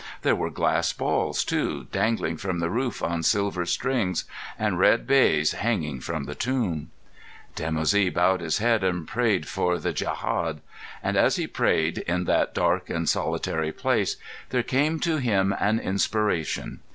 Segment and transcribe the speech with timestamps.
[0.23, 4.23] There were glass balls, too, dangling from the roof on silver strings,
[4.57, 6.89] and red baize hanging from the tomb.
[7.55, 10.61] Dimoussi bowed his head and prayed for the djehad.
[11.03, 14.15] And as he prayed in that dark and solitary place
[14.49, 16.79] there came to him an inspiration.